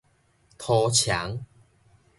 [0.57, 1.41] 塗戕